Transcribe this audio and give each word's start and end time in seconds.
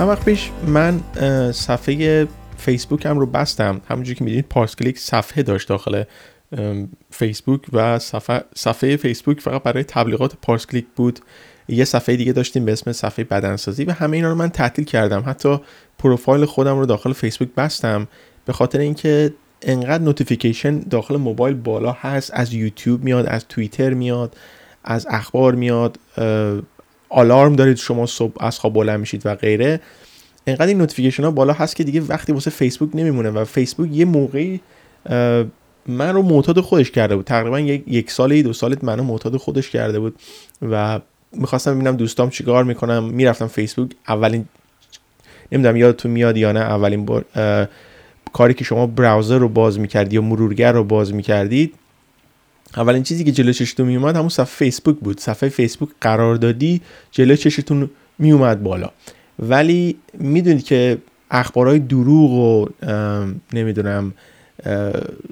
چند 0.00 0.08
وقت 0.08 0.24
پیش 0.24 0.50
من 0.66 1.00
صفحه 1.52 2.28
فیسبوکم 2.56 3.18
رو 3.18 3.26
بستم. 3.26 3.80
همونجوری 3.88 4.14
که 4.14 4.24
می‌دونید 4.24 4.48
پارس 4.48 4.76
کلیک 4.76 4.98
صفحه 4.98 5.42
داشت 5.42 5.68
داخل 5.68 6.02
فیسبوک 7.10 7.60
و 7.72 7.98
صفحه, 7.98 8.44
صفحه 8.54 8.96
فیسبوک 8.96 9.40
فقط 9.40 9.62
برای 9.62 9.84
تبلیغات 9.84 10.34
پارس 10.42 10.66
کلیک 10.66 10.86
بود. 10.96 11.20
یه 11.68 11.84
صفحه 11.84 12.16
دیگه 12.16 12.32
داشتیم 12.32 12.64
به 12.64 12.72
اسم 12.72 12.92
صفحه 12.92 13.24
بدنسازی 13.24 13.84
و 13.84 13.92
همه 13.92 14.16
اینا 14.16 14.28
رو 14.28 14.34
من 14.34 14.48
تعطیل 14.48 14.84
کردم. 14.84 15.22
حتی 15.26 15.60
پروفایل 15.98 16.44
خودم 16.44 16.78
رو 16.78 16.86
داخل 16.86 17.12
فیسبوک 17.12 17.48
بستم 17.56 18.08
به 18.44 18.52
خاطر 18.52 18.78
اینکه 18.78 19.34
انقدر 19.62 20.04
notification 20.04 20.78
داخل 20.78 21.16
موبایل 21.16 21.56
بالا 21.56 21.96
هست. 22.00 22.30
از 22.34 22.54
یوتیوب 22.54 23.04
میاد 23.04 23.26
از 23.26 23.48
توییتر 23.48 23.94
میاد 23.94 24.36
از 24.84 25.06
اخبار 25.10 25.54
میاد 25.54 25.98
آلارم 27.10 27.56
دارید 27.56 27.76
شما 27.76 28.06
صبح 28.06 28.44
از 28.44 28.58
خواب 28.58 28.72
بلند 28.72 29.00
میشید 29.00 29.26
و 29.26 29.34
غیره. 29.34 29.80
انقدر 30.46 30.66
این 30.66 30.78
notification 30.78 31.24
ها 31.24 31.30
بالا 31.30 31.52
هست 31.52 31.76
که 31.76 31.84
دیگه 31.84 32.00
وقتی 32.00 32.32
واسه 32.32 32.50
فیسبوک 32.50 32.90
نمیمونه 32.94 33.30
و 33.30 33.44
فیسبوک 33.44 33.88
یه 33.92 34.04
موقعی 34.04 34.60
من 35.86 36.14
رو 36.14 36.22
معتاد 36.22 36.60
خودش 36.60 36.90
کرده 36.90 37.16
بود. 37.16 37.24
تقریبا 37.24 37.60
یک 37.60 38.10
سال 38.10 38.42
دو 38.42 38.52
سال 38.52 38.76
منو 38.82 39.02
معتاد 39.02 39.36
خودش 39.36 39.70
کرده 39.70 40.00
بود 40.00 40.14
و 40.70 41.00
می‌خواستم 41.32 41.74
ببینم 41.74 41.96
دوستام 41.96 42.30
چیکار 42.30 42.64
می‌کنن 42.64 43.04
می‌رفتم 43.04 43.46
فیسبوک 43.46 43.90
اولین 44.08 44.44
نمی‌دونم 45.52 45.76
یادتون 45.76 46.10
میاد 46.10 46.36
یا 46.36 46.52
نه 46.52 46.60
اولین 46.60 47.04
بار 47.04 47.24
کاری 48.32 48.54
که 48.54 48.64
شما 48.64 48.86
browser 48.86 49.38
رو 49.38 49.48
باز 49.48 49.78
می‌کردی 49.78 50.16
یا 50.16 50.22
مرورگر 50.22 50.72
رو 50.72 50.84
باز 50.84 51.14
می‌کردید 51.14 51.74
اولین 52.76 53.02
چیزی 53.02 53.24
که 53.24 53.32
جلو 53.32 53.52
چشتون 53.52 53.86
میومد 53.86 54.16
همون 54.16 54.28
صفحه 54.28 54.44
فیسبوک 54.44 54.96
بود. 54.96 55.20
صفحه 55.20 55.48
فیسبوک 55.48 55.88
قرار 56.00 56.36
دادی 56.36 56.80
جلو 57.10 57.36
چشتون 57.36 57.90
میومد 58.18 58.62
بالا. 58.62 58.90
ولی 59.38 59.96
می‌دونید 60.14 60.64
که 60.64 60.98
اخبارهای 61.30 61.78
دروغ 61.78 62.30
و 62.30 62.68
نمی‌دونم 63.52 64.14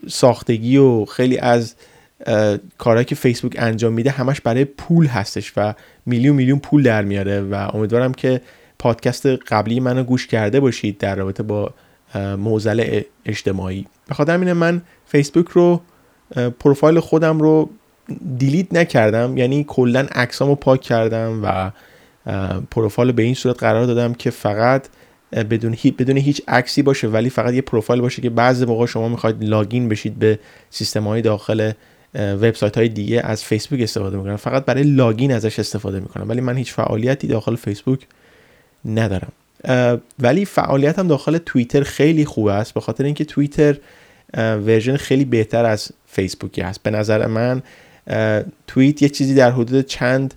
ساختگی 0.08 0.76
و 0.76 1.04
خیلی 1.04 1.38
از 1.38 1.74
کارهایی 2.78 3.04
که 3.04 3.14
فیسبوک 3.14 3.54
انجام 3.58 3.92
میده 3.92 4.10
همش 4.10 4.40
برای 4.40 4.64
پول 4.64 5.06
هستش 5.06 5.52
و 5.56 5.74
میلیون 6.06 6.36
میلیون 6.36 6.58
پول 6.58 6.82
در 6.82 7.02
میاره 7.02 7.40
و 7.40 7.54
امیدوارم 7.74 8.14
که 8.14 8.40
پادکست 8.78 9.26
قبلی 9.26 9.80
منو 9.80 10.04
گوش 10.04 10.26
کرده 10.26 10.60
باشید 10.60 10.98
در 10.98 11.14
رابطه 11.14 11.42
با 11.42 11.74
موزل 12.14 13.00
اجتماعی. 13.24 13.86
به 14.08 14.14
خاطر 14.14 14.36
من 14.36 14.82
فیسبوک 15.06 15.48
رو 15.48 15.80
پروفایل 16.60 17.00
خودم 17.00 17.40
رو 17.40 17.70
delete 18.38 18.74
نکردم. 18.74 19.36
یعنی 19.36 19.64
کلا 19.68 20.06
عکسامو 20.12 20.54
پاک 20.54 20.80
کردم 20.80 21.40
و 21.44 21.70
پروفایل 22.70 23.12
به 23.12 23.22
این 23.22 23.34
صورت 23.34 23.58
قرار 23.58 23.86
دادم 23.86 24.14
که 24.14 24.30
فقط 24.30 24.86
بدون, 25.32 25.76
بدون 25.98 26.16
هیچ 26.16 26.42
عکسی 26.48 26.82
باشه 26.82 27.08
ولی 27.08 27.30
فقط 27.30 27.54
یه 27.54 27.60
پروفایل 27.60 28.00
باشه 28.00 28.22
که 28.22 28.30
بعضی 28.30 28.64
موقع 28.64 28.86
شما 28.86 29.08
می‌خواید 29.08 29.44
login 29.44 29.88
بشید 29.88 30.18
به 30.18 30.38
سیستم 30.70 31.04
های 31.04 31.22
داخل 31.22 31.72
وبسایت 32.14 32.78
های 32.78 32.88
دیگه 32.88 33.20
از 33.24 33.44
فیسبوک 33.44 33.80
استفاده 33.80 34.16
می‌کنم. 34.16 34.36
فقط 34.36 34.64
برای 34.64 34.82
login 34.82 35.32
ازش 35.32 35.58
استفاده 35.58 36.00
می‌کنم. 36.00 36.28
ولی 36.28 36.40
من 36.40 36.56
هیچ 36.56 36.72
فعالیتی 36.72 37.26
داخل 37.26 37.56
فیسبوک 37.56 38.06
ندارم. 38.84 39.32
ولی 40.18 40.44
فعالیتم 40.44 41.08
داخل 41.08 41.38
توییتر 41.38 41.82
خیلی 41.82 42.24
خوب 42.24 42.46
است. 42.46 42.74
به 42.74 42.80
خاطر 42.80 43.04
اینکه 43.04 43.24
توییتر 43.24 43.76
ورژن 44.36 44.96
خیلی 44.96 45.24
بهتر 45.24 45.64
از 45.64 45.92
فیسبوکی 46.06 46.60
هست. 46.60 46.82
به 46.82 46.90
نظر 46.90 47.26
من 47.26 47.62
توییت 48.66 49.02
یه 49.02 49.08
چیزی 49.08 49.34
در 49.34 49.50
حدود 49.50 49.86
چند 49.86 50.34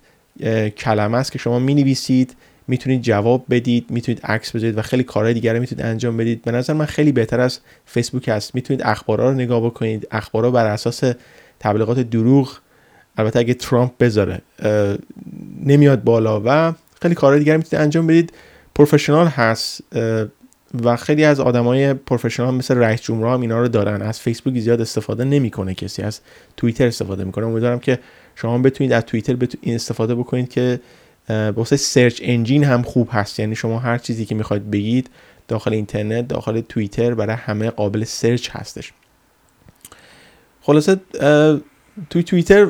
کلمه 0.78 1.18
است 1.18 1.31
که 1.31 1.40
شما 1.40 1.59
می 1.59 1.75
نویسید 1.75 2.35
می‌تونید 2.68 3.01
جواب 3.01 3.46
بدید 3.50 3.85
می‌تونید 3.90 4.25
عکس 4.25 4.56
بذارید 4.56 4.78
و 4.78 4.81
خیلی 4.81 5.03
کارهای 5.03 5.34
دیگر 5.34 5.59
می‌تونید 5.59 5.85
انجام 5.85 6.18
بدید. 6.18 6.41
به 6.41 6.51
نظر 6.51 6.74
من 6.74 6.85
خیلی 6.85 7.12
بهتر 7.12 7.40
از 7.40 7.59
فیسبوک 7.85 8.30
هست. 8.30 8.56
می‌تونید 8.56 8.81
اخبارا 8.84 9.30
رو 9.30 9.35
نگاه 9.35 9.66
بکنید. 9.66 10.07
اخبارا 10.12 10.51
بر 10.51 10.66
اساس 10.66 11.03
تبلیغات 11.59 12.00
دروغ 12.00 12.57
البته 13.18 13.40
اگه 13.40 13.53
ترامپ 13.53 13.91
بذاره 14.00 14.41
نمیاد 15.66 16.03
بالا 16.03 16.41
و 16.46 16.74
خیلی 17.01 17.16
کارهای 17.16 17.40
دیگر 17.40 17.57
می‌تونید 17.57 17.84
انجام 17.84 18.07
بدید. 18.07 18.34
پروفشنال 18.75 19.28
هست. 19.28 19.84
و 20.83 20.95
خیلی 20.95 21.23
از 21.23 21.39
آدمای 21.39 21.93
professional 21.94 22.53
مثل 22.53 22.77
رئیس 22.77 23.01
جمهور 23.01 23.33
هم 23.33 23.41
اینا 23.41 23.59
رو 23.59 23.67
دارن. 23.67 24.01
از 24.01 24.19
فیسبوک 24.19 24.59
زیاد 24.59 24.81
استفاده 24.81 25.23
نمی‌کنه 25.23 25.73
کسی 25.73 26.01
از 26.01 26.19
توییتر 26.57 26.87
استفاده 26.87 27.23
می‌کنه. 27.23 27.45
امیدوارم 27.45 27.79
که 27.79 27.99
شما 28.35 28.57
بتونید 28.57 28.93
از 28.93 29.03
توییتر 29.03 29.37
این 29.61 29.75
استفاده 29.75 30.15
بکنید 30.15 30.49
که 30.49 30.79
واسه 31.29 31.77
search 31.78 32.22
engine 32.23 32.63
هم 32.63 32.81
خوب 32.81 33.09
هست. 33.11 33.39
یعنی 33.39 33.55
شما 33.55 33.79
هر 33.79 33.97
چیزی 33.97 34.25
که 34.25 34.35
می‌خواید 34.35 34.71
بگید 34.71 35.09
داخل 35.47 35.73
اینترنت 35.73 36.27
داخل 36.27 36.61
توییتر 36.61 37.13
برای 37.13 37.35
همه 37.35 37.69
قابل 37.69 38.03
search 38.03 38.50
هستش. 38.51 38.93
خلاصه 40.61 40.95
توی 42.09 42.23
توییتر 42.23 42.67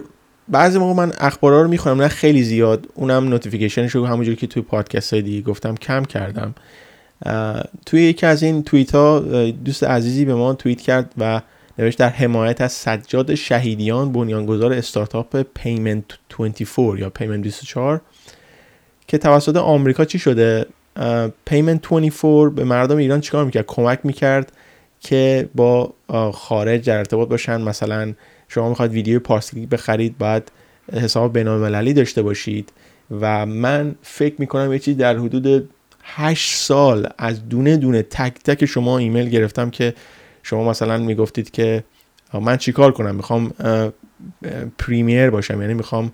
بعضی 0.47 0.79
موقع 0.79 0.93
من 0.93 1.13
اخبارا 1.19 1.61
رو 1.61 1.67
می‌خونم 1.67 2.01
نه 2.01 2.07
خیلی 2.07 2.43
زیاد. 2.43 2.87
اونم 2.93 3.29
notification 3.29 3.86
ش 3.86 3.95
رو 3.95 4.05
همونجوری 4.05 4.37
که 4.37 4.47
توی 4.47 4.61
پادکست 4.61 5.13
های 5.13 5.21
دیگه 5.21 5.41
گفتم 5.41 5.75
کم 5.75 6.05
کردم. 6.05 6.55
توی 7.85 8.01
یکی 8.03 8.25
از 8.25 8.43
این 8.43 8.63
توییت 8.63 8.95
ها 8.95 9.19
دوست 9.51 9.83
عزیزی 9.83 10.25
به 10.25 10.35
ما 10.35 10.53
توییت 10.53 10.81
کرد 10.81 11.13
و 11.17 11.41
نوشت 11.79 11.99
در 11.99 12.09
حمایت 12.09 12.61
از 12.61 12.71
سجاد 12.71 13.35
شهیدیان 13.35 14.11
بنیانگذار 14.11 14.73
استارتاپ 14.73 15.41
Payment 15.55 16.03
24 16.37 16.99
یا 16.99 17.09
Payment 17.09 17.41
24 17.41 18.01
که 19.07 19.17
توسط 19.17 19.55
آمریکا 19.55 20.05
چی 20.05 20.19
شده؟ 20.19 20.65
Payment 21.45 21.81
24 21.87 22.49
به 22.49 22.63
مردم 22.63 22.97
ایران 22.97 23.21
چیکار 23.21 23.45
می‌کرد؟ 23.45 23.65
کمک 23.67 23.99
می‌کرد 24.03 24.51
که 24.99 25.49
با 25.55 25.93
خارج 26.33 26.85
در 26.85 26.97
ارتباط 26.97 27.29
باشن. 27.29 27.61
مثلا 27.61 28.13
شما 28.47 28.69
می‌خواید 28.69 28.91
ویدیو 28.91 29.19
پارس 29.19 29.36
کلیک 29.36 29.69
بخرید 29.69 30.17
باید 30.17 30.51
حساب 30.93 31.33
بینالمللی 31.33 31.93
داشته 31.93 32.21
باشید. 32.21 32.73
و 33.21 33.45
من 33.45 33.95
فکر 34.01 34.35
می‌کنم 34.37 34.73
یه 34.73 34.79
چیزی 34.79 34.97
در 34.97 35.17
حدود 35.17 35.69
8 36.15 36.55
سال 36.55 37.07
از 37.17 37.49
دونه 37.49 37.77
دونه 37.77 38.01
تک 38.01 38.33
تک 38.43 38.65
شما 38.65 38.97
ایمیل 38.97 39.29
گرفتم 39.29 39.69
که 39.69 39.93
شما 40.43 40.69
مثلا 40.69 40.97
می‌گفتید 40.97 41.51
که 41.51 41.83
من 42.33 42.57
چیکار 42.57 42.91
کنم؟ 42.91 43.15
می‌خوام 43.15 43.53
premier 44.77 45.29
باشم. 45.29 45.61
یعنی 45.61 45.73
می‌خوام 45.73 46.11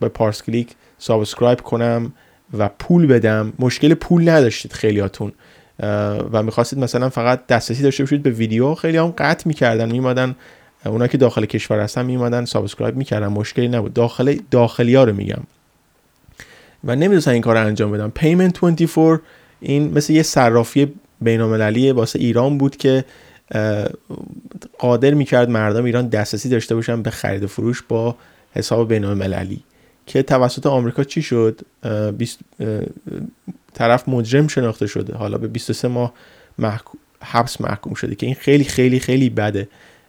به 0.00 0.08
پارس 0.14 0.42
کلیک 0.42 0.68
subscribe 0.98 1.60
کنم 1.60 2.12
و 2.58 2.68
پول 2.68 3.06
بدم. 3.06 3.52
مشکل 3.58 3.94
پول 3.94 4.28
نداشتید 4.28 4.72
خیلیاتون. 4.72 5.32
و 6.32 6.42
می‌خواستید 6.42 6.78
مثلا 6.78 7.08
فقط 7.08 7.46
دسترسی 7.46 7.82
داشته 7.82 8.02
باشید 8.02 8.22
به 8.22 8.30
ویدیو. 8.30 8.74
خیلی 8.74 8.96
هم 8.96 9.14
قطع 9.18 9.48
می‌کردن. 9.48 9.92
میومدن 9.92 10.34
اونا 10.86 11.06
که 11.06 11.18
داخل 11.18 11.44
کشور 11.44 11.80
هستن 11.80 12.04
میومدن 12.04 12.44
subscribe 12.44 12.96
می‌کردن. 12.96 13.26
مشکلی 13.26 13.68
نبود. 13.68 13.92
داخل 13.92 14.36
داخلی 14.50 14.94
ها 14.94 15.04
رو 15.04 15.12
میگم. 15.12 15.42
و 16.84 16.96
نمی‌تونستن 16.96 17.30
این 17.30 17.42
کار 17.42 17.58
رو 17.58 17.66
انجام 17.66 17.92
بدن 17.92 18.10
Payment 18.10 18.60
24 18.64 19.22
این 19.60 19.94
مثل 19.94 20.12
یه 20.12 20.22
صرافی 20.22 20.92
بینالمللی 21.20 21.92
واسه 21.92 22.18
ایران 22.18 22.58
بود 22.58 22.76
که 22.76 23.04
قادر 24.78 25.14
می‌کرد 25.14 25.50
مردم 25.50 25.84
ایران 25.84 26.08
دسترسی 26.08 26.48
داشته 26.48 26.74
باشن 26.74 27.02
به 27.02 27.10
خرید 27.10 27.42
و 27.42 27.46
فروش 27.46 27.82
با 27.82 28.16
حساب 28.52 28.88
بینالمللی. 28.88 29.64
که 30.06 30.22
توسط 30.22 30.66
آمریکا 30.66 31.04
چی 31.04 31.22
شد؟ 31.22 31.60
طرف 33.74 34.08
مجرم 34.08 34.48
شناخته 34.48 34.86
شده. 34.86 35.14
حالا 35.14 35.38
به 35.38 35.48
23 35.48 35.88
ماه 35.88 36.12
حبس 37.22 37.60
محکوم 37.60 37.94
شده 37.94 38.14
که 38.14 38.26
این 38.26 38.34
خیلی 38.34 38.64
خیلی 38.64 39.00
خیلی 39.00 39.30
بده. 39.30 39.68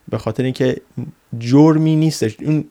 به 0.09 0.17
خاطر 0.17 0.43
اینکه 0.43 0.77
جرمی 1.39 1.95
نیستش. 1.95 2.37
اون 2.41 2.65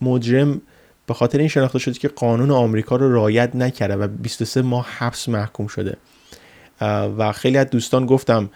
مجرم 0.00 0.60
به 1.06 1.14
خاطر 1.14 1.38
این 1.38 1.48
شناخته 1.48 1.78
شده 1.78 1.94
که 1.94 2.08
قانون 2.08 2.50
آمریکا 2.50 2.96
رو 2.96 3.14
رعایت 3.14 3.56
نکرده 3.56 3.96
و 3.96 4.08
23 4.08 4.62
ماه 4.62 4.86
حبس 4.98 5.28
محکوم 5.28 5.66
شده. 5.66 5.96
و 7.18 7.32
خیلی 7.32 7.58
از 7.58 7.70
دوستان 7.70 8.06
گفتم 8.06 8.50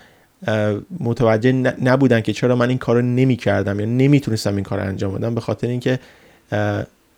متوجه 1.00 1.52
نبودن 1.82 2.20
که 2.20 2.32
چرا 2.32 2.56
من 2.56 2.68
این 2.68 2.78
کار 2.78 2.96
رو 2.96 3.02
نمی 3.02 3.36
کردم 3.36 3.80
یا 3.80 3.86
نمی‌تونستم 3.86 4.54
این 4.54 4.64
کار 4.64 4.80
رو 4.80 4.86
انجام 4.86 5.14
بدم 5.14 5.34
به 5.34 5.40
خاطر 5.40 5.66
اینکه 5.66 5.98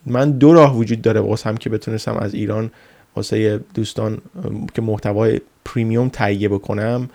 من 0.07 0.31
دو 0.31 0.53
راه 0.53 0.77
وجود 0.77 1.03
داره 1.03 1.21
واسه 1.21 1.49
هم 1.49 1.57
که 1.57 1.71
بتونستم 1.71 2.17
از 2.17 2.35
ایران 2.35 2.71
واسه 3.17 3.61
دوستان 3.75 4.19
که 4.75 4.83
محتوای 4.83 5.41
پریمیوم 5.65 6.09
تهیه 6.09 6.49
بکنم 6.49 7.11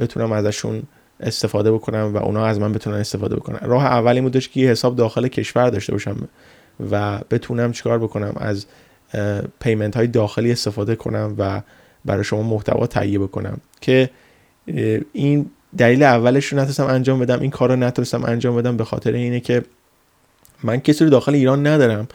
بتونم 0.00 0.32
ازشون 0.32 0.82
استفاده 1.20 1.72
بکنم 1.72 2.14
و 2.14 2.16
اونا 2.16 2.46
از 2.46 2.60
من 2.60 2.72
بتونن 2.72 2.96
استفاده 2.96 3.36
بکنن. 3.36 3.58
راه 3.62 3.84
اولی 3.84 4.20
بودش 4.20 4.48
که 4.48 4.60
حساب 4.60 4.96
داخل 4.96 5.28
کشور 5.28 5.70
داشته 5.70 5.92
باشم. 5.92 6.28
و 6.90 7.18
بتونم 7.30 7.72
چیکار 7.72 7.98
بکنم؟ 7.98 8.32
از 8.36 8.66
پیمنت 9.60 9.96
های 9.96 10.06
داخلی 10.06 10.52
استفاده 10.52 10.96
کنم 10.96 11.34
و 11.38 11.62
برای 12.04 12.24
شما 12.24 12.42
محتوا 12.42 12.86
تهیه 12.86 13.18
بکنم. 13.18 13.58
که 13.80 14.10
این 15.12 15.50
دلیل 15.78 16.02
اولش 16.02 16.46
رو 16.46 16.58
نتونستم 16.58 16.86
انجام 16.86 17.18
بدم 17.18 17.40
این 17.40 17.50
کار 17.50 17.68
رو 17.68 17.76
نتونستم 17.76 18.24
انجام 18.24 18.56
بدم 18.56 18.76
به 18.76 18.84
خاطر 18.84 19.12
اینه 19.12 19.40
که 19.40 19.62
من 20.62 20.80
کسی 20.80 21.04
رو 21.04 21.10
داخل 21.10 21.34
ایران 21.34 21.66
ندارم 21.66 22.08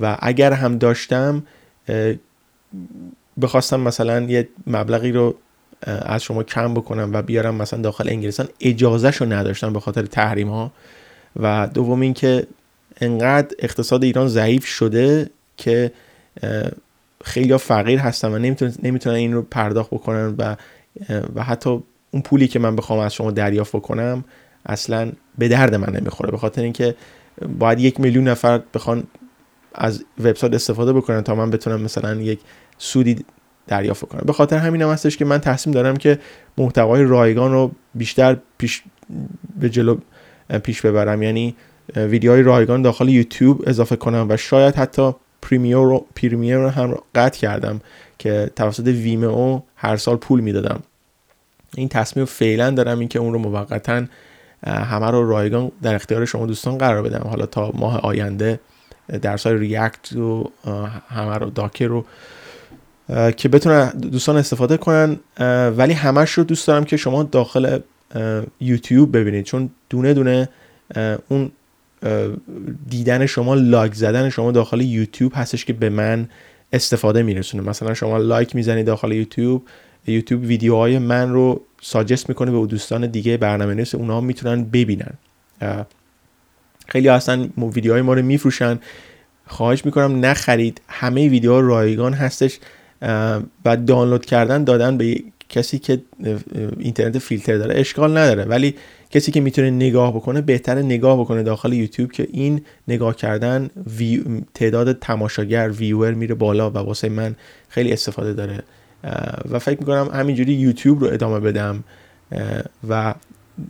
و 0.00 0.16
اگر 0.20 0.52
هم 0.52 0.78
داشتم 0.78 1.42
بخواستم 3.40 3.80
مثلا 3.80 4.20
یه 4.20 4.48
مبلغی 4.66 5.12
رو 5.12 5.34
از 5.86 6.22
شما 6.22 6.42
کم 6.42 6.74
بکنم 6.74 7.10
و 7.12 7.22
بیارم 7.22 7.54
مثلا 7.54 7.80
داخل 7.80 8.08
انگلستان 8.08 8.48
اجازهش 8.60 9.16
رو 9.16 9.32
نداشتم 9.32 9.72
به 9.72 9.80
خاطر 9.80 10.02
تحریم 10.02 10.48
ها 10.48 10.72
و 11.40 11.68
دوم 11.74 12.00
اینکه 12.00 12.46
انقدر 13.00 13.56
اقتصاد 13.58 14.04
ایران 14.04 14.28
ضعیف 14.28 14.66
شده 14.66 15.30
که 15.56 15.92
خیلی 17.24 17.56
فقیر 17.56 17.98
هستن 17.98 18.32
و 18.32 18.38
نمی‌تونن 18.82 19.14
این 19.14 19.32
رو 19.32 19.42
پرداخت 19.42 19.90
بکنن 19.90 20.34
و 20.38 20.56
و 21.34 21.42
حتی 21.42 21.82
اون 22.10 22.22
پولی 22.22 22.48
که 22.48 22.58
من 22.58 22.76
بخوام 22.76 22.98
از 22.98 23.14
شما 23.14 23.30
دریافت 23.30 23.76
بکنم 23.76 24.24
اصلا 24.66 25.12
به 25.38 25.48
درد 25.48 25.74
من 25.74 25.96
نمی‌خوره. 25.96 26.30
به 26.30 26.38
خاطر 26.38 26.62
اینکه 26.62 26.94
باید 27.58 27.80
یک 27.80 28.00
میلیون 28.00 28.28
نفر 28.28 28.60
بخوان 28.74 29.04
از 29.74 30.04
وبسایت 30.24 30.54
استفاده 30.54 30.92
بکنن 30.92 31.20
تا 31.20 31.34
من 31.34 31.50
بتونم 31.50 31.80
مثلا 31.80 32.14
یک 32.14 32.40
سودی 32.78 33.24
دریافت 33.66 34.08
کنم 34.08 34.22
به 34.26 34.32
خاطر 34.32 34.56
همین 34.56 34.82
هم 34.82 34.88
هستش 34.88 35.16
که 35.16 35.24
من 35.24 35.38
تصمیم 35.38 35.74
دارم 35.74 35.96
که 35.96 36.18
محتوای 36.58 37.02
رایگان 37.02 37.52
رو 37.52 37.72
بیشتر 37.94 38.36
پیش 38.58 38.82
به 39.60 39.70
جلو 39.70 39.96
پیش 40.62 40.80
ببرم. 40.80 41.22
یعنی 41.22 41.56
ویدیوهای 41.96 42.42
رایگان 42.42 42.82
داخل 42.82 43.08
یوتیوب 43.08 43.62
اضافه 43.66 43.96
کنم 43.96 44.26
و 44.28 44.36
شاید 44.36 44.74
حتی 44.74 45.12
پریمیر 45.42 45.76
رو, 45.76 46.06
پریمیر 46.16 46.56
رو 46.56 46.68
هم 46.68 46.98
قطع 47.14 47.38
کردم 47.38 47.80
که 48.18 48.50
توسط 48.56 48.86
ویمئو 48.86 49.60
هر 49.76 49.96
سال 49.96 50.16
پول 50.16 50.40
می‌دادم. 50.40 50.82
این 51.76 51.88
تصمیم 51.88 52.26
فعلا 52.26 52.70
دارم 52.70 52.98
اینکه 52.98 53.18
اون 53.18 53.32
رو 53.32 53.38
موقتا 53.38 54.02
همه 54.66 55.10
رو 55.10 55.30
رایگان 55.30 55.72
در 55.82 55.94
اختیار 55.94 56.24
شما 56.24 56.46
دوستان 56.46 56.78
قرار 56.78 57.02
بدم. 57.02 57.28
حالا 57.28 57.46
تا 57.46 57.72
ماه 57.74 58.00
آینده 58.00 58.60
درس 59.22 59.46
های 59.46 59.58
ریاکت 59.58 60.12
و 60.12 60.50
همه 61.08 61.34
رو 61.34 61.50
داکر 61.50 61.86
رو 61.86 62.04
که 63.36 63.48
بتونن 63.48 63.90
دوستان 63.90 64.36
استفاده 64.36 64.76
کنن. 64.76 65.16
ولی 65.76 65.92
همش 65.92 66.30
رو 66.30 66.44
دوست 66.44 66.66
دارم 66.66 66.84
که 66.84 66.96
شما 66.96 67.22
داخل 67.22 67.78
یوتیوب 68.60 69.16
ببینید. 69.16 69.44
چون 69.44 69.70
دونه 69.90 70.14
دونه 70.14 70.48
اون 71.28 71.50
دیدن 72.90 73.26
شما 73.26 73.54
لایک 73.54 73.94
زدن 73.94 74.28
شما 74.28 74.52
داخل 74.52 74.80
یوتیوب 74.80 75.32
هستش 75.34 75.64
که 75.64 75.72
به 75.72 75.88
من 75.88 76.28
استفاده 76.72 77.22
میرسونه. 77.22 77.68
مثلا 77.68 77.94
شما 77.94 78.18
لایک 78.18 78.56
می‌زنید 78.56 78.86
داخل 78.86 79.12
یوتیوب 79.12 79.62
یوتیوب 80.06 80.42
ویدیوهای 80.42 80.98
من 80.98 81.32
رو 81.32 81.60
ساجست 81.80 82.28
می‌کنه 82.28 82.50
به 82.50 82.66
دوستان 82.66 83.06
دیگه 83.06 83.36
برنامه 83.36 83.74
نویس 83.74 83.94
اونها 83.94 84.20
می‌تونن 84.20 84.64
ببینن. 84.64 85.14
خیلی 86.88 87.08
اصلا 87.08 87.48
ویدیوهای 87.58 88.02
ما 88.02 88.14
رو 88.14 88.22
میفروشن. 88.22 88.78
خواهش 89.46 89.84
می‌کنم 89.84 90.24
نخرید. 90.24 90.80
همه 90.88 91.28
ویدیوها 91.28 91.60
رایگان 91.60 92.12
هستش. 92.12 92.58
و 93.64 93.76
دانلود 93.86 94.26
کردن 94.26 94.64
دادن 94.64 94.96
به 94.96 95.22
کسی 95.54 95.78
که 95.78 96.02
اینترنت 96.78 97.18
فیلتر 97.18 97.58
داره 97.58 97.80
اشکال 97.80 98.18
نداره 98.18 98.44
ولی 98.44 98.74
کسی 99.10 99.32
که 99.32 99.40
می‌تونه 99.40 99.70
نگاه 99.70 100.16
بکنه 100.16 100.40
بهتر 100.40 100.74
نگاه 100.74 101.20
بکنه 101.20 101.42
داخل 101.42 101.72
یوتیوب 101.72 102.12
که 102.12 102.28
این 102.32 102.60
نگاه 102.88 103.16
کردن 103.16 103.70
تعداد 104.54 104.98
تماشاگر 104.98 105.70
ویور 105.70 106.14
میره 106.14 106.34
بالا 106.34 106.70
و 106.70 106.74
واسه 106.74 107.08
من 107.08 107.36
خیلی 107.68 107.92
استفاده 107.92 108.32
داره. 108.32 108.62
و 109.50 109.58
فکر 109.58 109.78
می‌کنم 109.80 110.10
همینجوری 110.14 110.52
یوتیوب 110.52 111.04
رو 111.04 111.12
ادامه 111.12 111.40
بدم. 111.40 111.84
و 112.88 113.14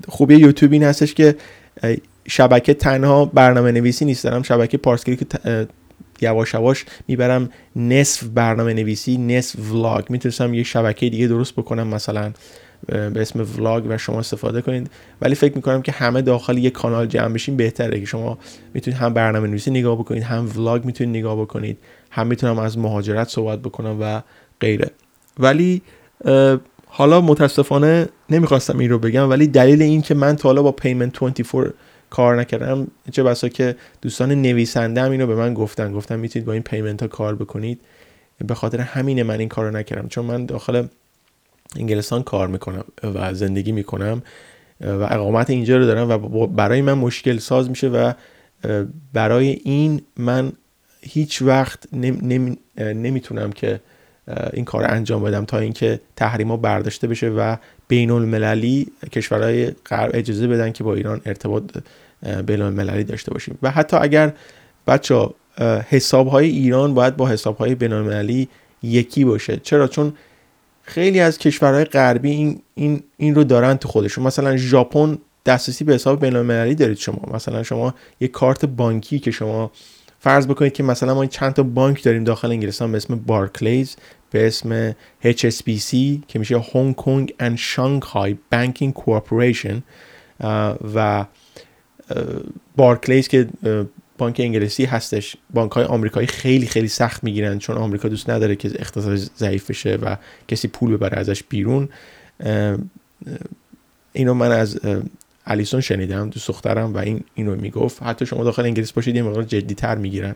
خوبی 0.09 0.37
یوتیوب 0.37 0.73
این 0.73 0.83
هستش 0.83 1.15
که 1.15 1.37
شبکه 2.29 2.75
تنها 2.75 3.25
برنامه 3.25 3.73
نویسی 3.73 4.05
نیست. 4.05 4.25
دارم 4.25 4.43
شبکه 4.43 4.79
پارسکری 4.79 5.17
که 5.17 5.27
یواش 6.23 6.55
یواش 6.55 6.85
می‌برم 7.09 7.51
نصف 7.77 8.25
برنامه 8.35 8.75
نویسی 8.75 9.17
نصف 9.17 9.73
ولاگ 9.73 10.05
می‌تونستم 10.11 10.55
یه 10.55 10.63
شبکه 10.63 11.09
دیگه 11.09 11.27
درست 11.27 11.53
بکنم 11.53 11.87
مثلا 11.87 12.33
به 12.87 13.21
اسم 13.21 13.47
ولاگ 13.59 13.85
و 13.89 13.99
شما 13.99 14.19
استفاده 14.19 14.63
کنید. 14.63 14.91
ولی 15.21 15.35
فکر 15.35 15.57
می‌کنم 15.57 15.83
که 15.83 15.93
همه 15.93 16.23
داخل 16.23 16.59
یک 16.59 16.73
کانال 16.73 17.07
جمع 17.07 17.35
بشین 17.35 17.57
بهتره 17.57 18.01
که 18.01 18.07
شما 18.07 18.39
می‌تونید 18.75 19.01
هم 19.01 19.15
برنامه 19.15 19.49
نویسی 19.49 19.71
نگاه 19.71 19.99
بکنید 19.99 20.23
هم 20.23 20.51
ولاگ 20.57 20.85
می‌تونید 20.85 21.17
نگاه 21.17 21.41
بکنید. 21.41 21.79
هم 22.11 22.27
می‌تونم 22.27 22.59
از 22.59 22.79
مهاجرت 22.79 23.29
صحبت 23.29 23.59
بکنم 23.59 23.97
و 24.01 24.23
غیره. 24.61 24.91
ولی 25.39 25.83
حالا 26.87 27.21
متاسفانه 27.21 28.09
نمی‌خواستم 28.31 28.79
این 28.79 28.91
رو 28.91 28.99
بگم 28.99 29.31
ولی 29.31 29.47
دلیل 29.47 29.83
این 29.83 30.03
که 30.03 30.15
من 30.15 30.37
تا 30.37 30.49
حالا 30.49 30.63
با 30.63 30.73
پیمنت 30.73 31.19
24 31.21 31.75
کار 32.15 32.41
نکردم. 32.41 32.87
چه 33.13 33.23
بسا 33.23 33.49
که 33.49 33.77
دوستان 34.03 34.33
نویسنده 34.33 35.03
هم 35.03 35.11
اینو 35.11 35.27
به 35.27 35.35
من 35.35 35.55
گفتن. 35.55 35.93
گفتن 35.93 36.19
می‌تونید 36.19 36.47
با 36.47 36.53
این 36.53 36.63
پیمنت 36.63 37.03
ها 37.03 37.09
کار 37.09 37.35
بکنید. 37.35 37.81
به 38.47 38.55
خاطر 38.55 38.81
همین 38.81 39.23
من 39.23 39.39
این 39.39 39.49
کارو 39.49 39.71
نکردم. 39.71 40.09
چون 40.09 40.25
من 40.25 40.47
داخل 40.47 40.87
انگلستان 41.77 42.23
کار 42.23 42.49
می‌کنم 42.49 42.85
و 43.15 43.35
زندگی 43.35 43.73
می‌کنم 43.73 44.23
و 44.81 45.03
اقامت 45.11 45.51
اینجا 45.51 45.77
رو 45.77 45.87
دارم 45.87 46.11
و 46.11 46.47
برای 46.47 46.83
من 46.83 46.93
مشکل 46.93 47.39
ساز 47.39 47.69
میشه 47.69 47.89
و 47.89 48.13
برای 49.13 49.61
این 49.65 50.03
من 50.17 50.53
هیچ 51.01 51.43
وقت 51.43 51.95
نمی‌تونم 52.83 53.53
که 53.53 53.81
این 54.53 54.65
کار 54.65 54.85
انجام 54.91 55.23
بدم 55.23 55.45
تا 55.45 55.59
اینکه 55.59 56.01
تحریما 56.17 56.57
برداشته 56.57 57.07
بشه 57.07 57.29
و 57.29 57.57
بین 57.89 58.11
المللی 58.11 58.87
کشورهای 59.13 59.71
غرب 59.71 60.11
اجازه 60.15 60.47
بدن 60.47 60.73
که 60.73 60.85
با 60.85 60.95
ایران 60.95 61.21
ارتباط 61.27 61.63
بین 62.47 62.63
المللی 62.63 63.05
داشته 63.05 63.33
باشیم. 63.33 63.59
و 63.63 63.71
حتی 63.71 63.97
اگر 63.97 64.33
بچه 64.87 65.29
حساب 65.89 66.29
های 66.29 66.49
ایران 66.49 66.95
باید 66.95 67.17
با 67.17 67.29
حساب 67.29 67.57
های 67.57 67.75
بین 67.75 68.49
یکی 68.83 69.25
باشه. 69.25 69.57
چرا؟ 69.57 69.89
چون 69.89 70.13
خیلی 70.83 71.21
از 71.21 71.39
کشورهای 71.39 71.85
غربی 71.85 72.31
این, 72.31 72.61
این, 72.75 73.03
این 73.17 73.35
رو 73.35 73.45
دارن 73.45 73.77
تو 73.77 73.89
خودشون. 73.89 74.25
مثلا 74.25 74.57
ژاپن 74.57 75.19
دسترسی 75.47 75.85
به 75.85 75.95
حساب 75.95 76.21
بین 76.21 76.37
المللی 76.37 76.75
دارید 76.75 76.99
شما. 76.99 77.21
مثلا 77.35 77.63
شما 77.63 77.95
یک 78.21 78.31
کارت 78.31 78.65
بانکی 78.65 79.19
که 79.19 79.31
شما 79.31 79.71
فرض 80.25 80.47
بکنید 80.47 80.73
که 80.73 80.83
مثلا 80.83 81.15
ما 81.15 81.27
چند 81.27 81.53
تا 81.53 81.63
بانک 81.63 82.03
داریم 82.03 82.25
داخل 82.25 82.51
انگلستان 82.51 82.93
به 82.93 82.97
اسم 82.97 83.17
Barclays 83.17 83.97
به 84.31 84.47
اسم 84.47 84.93
HSBC 85.25 85.91
که 86.29 86.39
میشه 86.39 86.59
Hong 86.75 86.97
Kong 86.97 87.35
and 87.41 87.57
Shanghai 87.57 88.37
Banking 88.53 88.93
Corporation 88.93 89.83
و 90.95 91.25
Barclays 92.77 93.29
که 93.29 93.49
بانک 94.19 94.41
انگلیسی 94.41 94.85
هستش 94.85 95.37
بانک 95.55 95.73
های 95.73 95.85
آمریکایی 95.85 96.27
خیلی 96.27 96.67
خیلی 96.67 96.89
سخت 96.89 97.25
می‌گیرن 97.25 97.59
چون 97.59 97.77
آمریکا 97.77 98.09
دوست 98.09 98.31
نداره 98.31 98.57
که 98.57 98.69
اقتصاد 98.69 99.17
ضعیف 99.17 99.71
بشه 99.71 99.97
و 99.97 100.17
کسی 100.49 100.69
پول 100.69 100.97
ببره 100.97 101.19
ازش 101.19 101.43
بیرون. 101.43 101.89
اینو 104.13 104.35
من 104.35 104.53
از 104.53 104.81
الیسون 105.47 105.81
شنیدم 105.81 106.31
دوست 106.31 106.49
دخترم 106.49 106.95
و 106.95 106.99
این 106.99 107.25
اینو 107.35 107.57
می‌گفت. 107.57 108.03
حتی 108.03 108.27
شما 108.27 108.45
داخل 108.45 108.63
انگلیس 108.63 108.93
باشید 108.93 109.17
یه 109.17 109.23
مقدار 109.23 109.43
جدی 109.43 109.75
تر 109.75 109.95
می‌گیرن. 109.95 110.35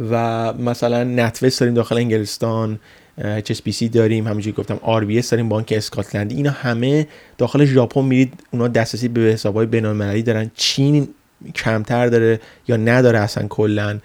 و 0.00 0.52
مثلا 0.52 1.04
نتوست 1.04 1.60
داریم 1.60 1.74
داخل 1.74 1.96
انگلستان 1.96 2.78
HSBC 3.20 3.84
داریم 3.92 4.26
همونجوری 4.26 4.56
گفتم 4.56 4.76
RBS 4.76 5.28
داریم 5.30 5.48
بانک 5.48 5.72
اسکاتلندی 5.76 6.36
اینا 6.36 6.50
همه 6.50 7.06
داخل 7.38 7.64
ژاپن 7.64 8.04
میرید 8.04 8.32
اونا 8.50 8.68
دسترسی 8.68 9.08
به 9.08 9.20
حسابهای 9.20 9.66
بین‌المللی 9.66 10.22
دارن. 10.22 10.50
چین 10.54 11.08
کمتر 11.54 12.06
داره 12.06 12.40
یا 12.68 12.76
نداره 12.76 13.18
اصلا 13.18 13.46
کلا. 13.48 13.98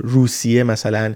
روسیه 0.00 0.62
مثلا 0.62 1.14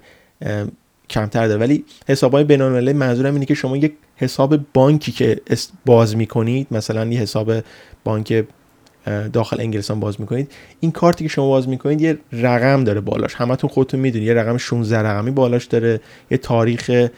کمتر 1.10 1.48
داره. 1.48 1.60
ولی 1.60 1.84
حساب 2.08 2.32
های 2.32 2.44
بینالمللی 2.44 2.92
منظورم 2.92 3.34
اینه 3.34 3.46
که 3.46 3.54
شما 3.54 3.76
یک 3.76 3.92
حساب 4.16 4.58
بانکی 4.74 5.12
که 5.12 5.40
باز 5.86 6.16
می‌کنید 6.16 6.66
مثلا 6.70 7.04
یه 7.04 7.20
حساب 7.20 7.52
بانک 8.04 8.44
داخل 9.32 9.60
انگلستان 9.60 10.00
باز 10.00 10.20
می‌کنید. 10.20 10.50
این 10.80 10.92
کارتی 10.92 11.24
که 11.24 11.30
شما 11.30 11.48
باز 11.48 11.68
می‌کنید 11.68 12.00
یه 12.00 12.18
رقم 12.32 12.84
داره 12.84 13.00
بالاش. 13.00 13.34
همتون 13.34 13.70
خودتون 13.70 14.00
می‌دونید. 14.00 14.28
یه 14.28 14.34
رقم 14.34 14.56
16 14.56 14.98
رقمی 14.98 15.30
بالاش 15.30 15.64
داره. 15.64 16.00
یه 16.30 16.38
تاریخ 16.38 17.08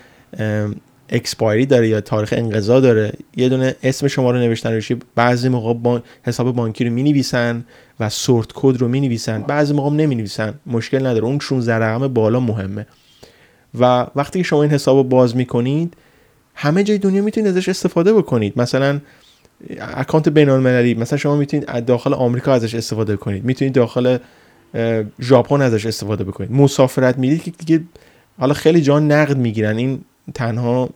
اکسپایری 1.09 1.67
داره 1.67 1.88
یا 1.88 2.00
تاریخ 2.00 2.35
انقضا 2.37 2.81
داره. 2.81 3.12
یه 3.37 3.49
دونه 3.49 3.76
اسم 3.83 4.09
شما 4.09 4.31
رو 4.31 4.38
نوشتن 4.38 4.73
روشی. 4.73 4.97
بعضی 5.14 5.49
موقع 5.49 6.00
حساب 6.23 6.55
بانکی 6.55 6.85
رو 6.85 6.91
می‌نویسن 6.91 7.64
و 8.00 8.09
سورت 8.09 8.49
کد 8.55 8.76
رو 8.76 8.88
می‌نویسن. 8.88 9.43
بعضی 9.43 9.75
موقع 9.75 9.91
نمی‌نویسن. 9.97 10.55
مشکل 10.67 11.07
نداره. 11.07 11.25
اون 11.25 11.38
16 11.38 11.75
رقم 11.75 12.09
بالا 12.09 12.41
مهمه. 12.41 12.87
و 13.81 14.07
وقتی 14.17 14.38
که 14.38 14.43
شما 14.43 14.62
این 14.62 14.71
حساب 14.71 14.97
رو 14.97 15.05
باز 15.05 15.37
می‌کنید 15.37 15.95
همه 16.55 16.83
جای 16.85 16.99
دنیا 16.99 17.23
می‌تونید 17.23 17.49
ازش 17.49 17.69
استفاده 17.69 18.12
بکنید. 18.12 18.53
مثلا 18.57 19.00
اکانت 19.80 20.28
بین 20.28 20.49
المللی 20.49 20.94
مثلا 20.94 21.18
شما 21.18 21.37
می‌تونید 21.37 21.85
داخل 21.85 22.14
آمریکا 22.14 22.52
ازش 22.52 22.75
استفاده 22.75 23.16
کنید. 23.16 23.44
می‌تونید 23.44 23.75
داخل 23.75 24.18
ژاپن 25.21 25.62
ازش 25.62 25.87
استفاده 25.87 26.25
بکنید. 26.25 26.52
مسافرت 26.52 27.18
می‌دید 27.18 27.42
که 27.42 27.50
دیگه 27.50 27.85
حالا 28.38 28.54
خیلی 28.54 28.80
جان 28.80 29.12
نقد 29.12 29.37
می‌گیرن. 29.37 29.76
این 29.76 30.00
تنها 30.35 30.90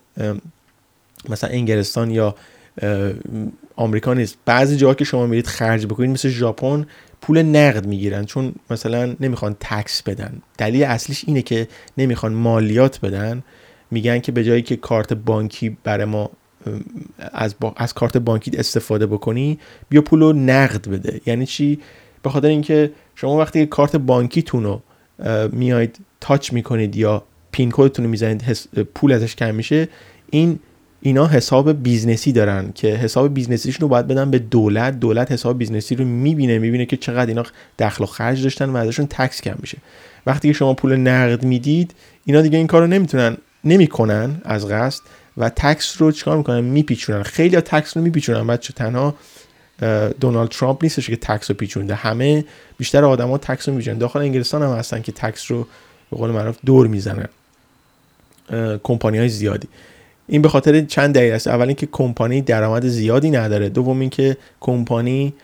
مثلا 1.29 1.51
انگلستان 1.51 2.11
یا 2.11 2.35
آمریکا 3.77 4.15
نیست. 4.15 4.37
بعضی 4.45 4.77
جاها 4.77 4.95
که 4.95 5.05
شما 5.05 5.27
میرید 5.27 5.47
خرج 5.47 5.87
بکنید 5.87 6.11
مثل 6.11 6.29
ژاپن 6.29 6.87
پول 7.21 7.43
نقد 7.43 7.87
می‌گیرن. 7.87 8.25
چون 8.25 8.53
مثلا 8.71 9.17
نمی‌خوان 9.21 9.57
تکس 9.61 10.03
بدن. 10.03 10.33
دلیل 10.59 10.83
اصلیش 10.83 11.25
اینه 11.27 11.43
که 11.43 11.69
نمی‌خوان 11.99 12.33
مالیات 12.33 13.01
بدن. 13.01 13.43
میگن 13.91 14.19
که 14.19 14.33
به 14.33 14.45
جایی 14.45 14.63
که 14.63 14.77
کارت 14.77 15.13
بانکی 15.13 15.77
برای 15.85 16.05
ما 16.05 16.31
از, 17.19 17.55
از 17.77 17.95
کارت 17.95 18.17
بانکی 18.17 18.51
استفاده 18.57 19.07
بکنی 19.07 19.59
بیا 19.89 20.03
پول 20.03 20.21
رو 20.21 20.33
نقد 20.33 20.89
بده. 20.89 21.21
یعنی 21.27 21.47
چی؟ 21.47 21.79
به 22.23 22.31
خاطر 22.31 22.49
اینکه 22.49 22.91
شما 23.15 23.39
وقتی 23.39 23.67
کارت 23.67 23.97
بانکیتون 23.97 24.65
رو 24.65 24.83
میاید 25.53 25.99
تاچ 26.21 26.53
می‌کنید 26.53 26.97
یا 26.97 27.23
پین 27.53 27.71
کدتون 27.71 28.05
رو 28.05 28.11
می‌زنید 28.11 28.43
پول 28.95 29.13
ازش 29.13 29.37
کم 29.37 29.55
میشه 29.55 29.89
این 30.31 30.59
اینا 31.01 31.27
حساب 31.27 31.83
business 31.83 32.27
ی 32.27 32.33
دارن 32.33 32.73
که 32.75 32.89
حساب 32.89 33.35
business 33.35 33.63
یشون 33.63 33.81
رو 33.81 33.89
باید 33.89 34.07
بدن 34.07 34.31
به 34.31 34.39
دولت. 34.39 35.01
دولت 35.01 35.33
حساب 35.33 35.59
business 35.59 35.91
ی 35.91 35.95
رو 35.95 36.05
می‌بینه 36.05 36.59
می‌بینه 36.59 36.87
که 36.87 36.97
چقدر 36.97 37.27
اینا 37.27 37.43
دخل 37.79 38.05
و 38.05 38.07
خرج 38.07 38.43
داشتن 38.43 38.71
و 38.71 38.77
ازشون 38.77 39.07
tax 39.07 39.41
کم 39.41 39.55
میشه. 39.61 39.79
وقتی 40.27 40.49
که 40.49 40.55
شما 40.55 40.75
پول 40.75 40.97
نقد 40.97 41.45
می‌دید 41.45 41.95
اینا 42.25 42.41
دیگه 42.41 42.59
این 42.59 42.67
کار 42.67 42.81
رو 42.81 42.87
نمی‌تونن 42.87 43.37
نمی‌کنن 43.65 44.41
از 44.45 44.69
قصد. 44.69 45.03
و 45.39 45.49
tax 45.49 46.03
رو 46.03 46.13
چیکار 46.13 46.37
می‌کنن؟ 46.37 46.61
میپیچونن. 46.61 47.23
خیلی 47.23 47.55
ها 47.55 47.61
tax 47.61 47.97
رو 47.97 48.03
میپیچونن. 48.03 48.47
بچه 48.47 48.73
تنها 48.73 49.15
دونالد 50.21 50.49
ترامپ 50.49 50.79
نیستش 50.83 51.11
که 51.11 51.17
tax 51.17 51.51
رو 51.51 51.57
پیچونده. 51.57 51.95
همه 51.95 52.45
بیشتر 52.79 53.05
آدما 53.05 53.39
tax 53.39 53.69
رو 53.69 53.75
میپیچونن. 53.75 53.99
داخل 53.99 54.19
انگلستان 54.19 54.63
هم 54.63 54.71
هستن 54.71 55.03
که 55.03 55.13
tax 55.13 55.51
رو 55.51 55.67
به 56.11 56.17
قول 56.17 56.31
معروف 56.31 56.59
دور 56.67 56.87
می‌زنن. 56.87 57.29
کمپانی 58.83 59.19
های 59.19 59.29
زیادی. 59.29 59.69
این 60.27 60.43
به 60.43 60.49
خاطر 60.49 60.85
چند 60.85 61.15
دلیل 61.15 61.33
است. 61.33 61.49
اول 61.49 61.67
اینکه 61.67 61.89
کمپانی 61.93 62.43
درآمد 62.43 62.87
زیادی 62.87 63.31
نداره. 63.31 63.69
دوم 63.69 64.01
اینکه 64.01 64.37
کمپانی 64.61 65.35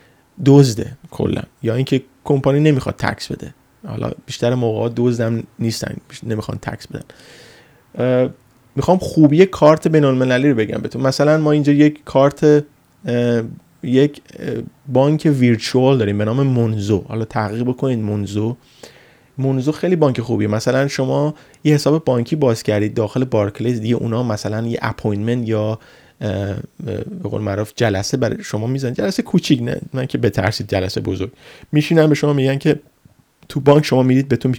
دزده 0.45 0.91
کلا. 1.11 1.41
یا 1.63 1.75
اینکه 1.75 2.01
کمپانی 2.23 2.59
نمی‌خواد 2.59 2.95
تکس 2.95 3.31
بده. 3.31 3.53
حالا 3.87 4.11
بیشتر 4.25 4.53
موقع 4.53 4.89
دزدم 4.95 5.43
نیستن. 5.59 5.95
نمی‌خوان 6.23 6.57
تکس 6.57 6.87
بدن. 6.87 7.03
می‌خوام 8.75 8.97
خوبی 8.97 9.45
کارت 9.45 9.87
بین 9.87 10.03
المللی 10.03 10.49
رو 10.49 10.55
بگم 10.55 10.77
بهتون 10.77 11.01
مثلا 11.01 11.37
ما 11.37 11.51
اینجا 11.51 11.73
یک 11.73 11.99
کارت 12.05 12.63
یک 13.83 14.21
بانک 14.87 15.31
ویرچوال 15.39 15.97
داریم 15.97 16.17
به 16.17 16.25
نام 16.25 16.47
منزو 16.47 17.05
حالا 17.07 17.25
تحقیق 17.25 17.63
بکنید 17.63 17.99
منزو 17.99 18.55
Monzo 19.37 19.71
خیلی 19.71 19.95
بانک 19.95 20.21
خوبیه. 20.21 20.47
مثلا 20.47 20.87
شما 20.87 21.35
یه 21.63 21.73
حساب 21.73 22.05
بانکی 22.05 22.35
باز 22.35 22.63
کردید 22.63 22.93
داخل 22.93 23.23
Barclays 23.23 23.81
دیگه 23.81 23.95
اونا 23.95 24.23
مثلا 24.23 24.67
یه 24.67 24.79
appointment 24.81 25.49
یا 25.49 25.79
به 27.19 27.29
قول 27.29 27.41
معروف 27.41 27.73
جلسه 27.75 28.17
برای 28.17 28.43
شما 28.43 28.67
میذارن 28.67 28.93
جلسه 28.93 29.23
کوچیک 29.23 29.61
نه 29.61 29.81
اینکه 29.93 30.17
بترسید 30.17 30.67
جلسه 30.69 31.01
بزرگ. 31.01 31.31
میشینن 31.71 32.07
به 32.07 32.15
شما 32.15 32.33
میگن 32.33 32.57
که 32.57 32.79
تو 33.49 33.59
بانک 33.59 33.85
شما 33.85 34.03
می‌دید 34.03 34.27
بهتون 34.27 34.55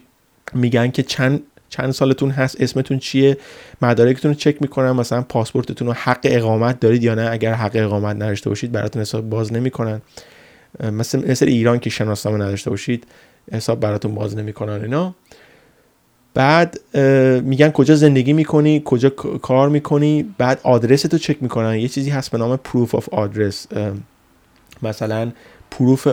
میگن 0.55 0.91
که 0.91 1.03
چند 1.03 1.43
چند 1.69 1.91
سالتون 1.91 2.31
هست 2.31 2.61
اسمتون 2.61 2.99
چیه؟ 2.99 3.37
مدارکتون 3.83 4.31
رو 4.31 4.35
چک 4.35 4.63
می‌کنن 4.63 4.91
مثلا 4.91 5.23
پاسپورتتون 5.23 5.89
رو 5.89 5.95
حق 5.95 6.21
اقامت 6.25 6.81
دارید 6.81 7.03
یا 7.03 7.15
نه؟ 7.15 7.29
اگر 7.31 7.53
حق 7.53 7.73
اقامت 7.75 8.17
نداشته 8.17 8.51
باشید 8.51 8.73
براتون 8.73 9.03
حساب 9.03 9.29
باز 9.29 9.53
نمی‌کنن. 9.53 10.03
مثل 10.93 11.31
مثل 11.31 11.47
ایران 11.47 11.79
که 11.79 11.91
شناسنامه 11.91 12.45
نداشته 12.45 12.71
باشید 12.71 13.07
حساب 13.53 13.81
براتون 13.81 14.15
باز 14.15 14.37
نمی‌کنن 14.37 14.83
اینا. 14.83 15.15
بعد 16.35 16.81
میگن 17.45 17.71
کجا 17.71 17.95
زندگی 17.95 18.33
می‌کنی 18.33 18.83
کجا 18.85 19.11
کار 19.43 19.69
می‌کنی 19.69 20.35
بعد 20.39 20.61
آدرس 20.63 21.03
تو 21.03 21.19
چک 21.19 21.43
می‌کنن. 21.43 21.75
یه 21.75 21.89
چیزی 21.89 22.11
هست 22.11 22.31
به 22.31 22.39
نام 22.39 22.57
پروف 22.57 22.95
آف 22.95 23.09
آدرس 23.09 23.67
مثلا 24.83 25.33
پروف 25.71 26.09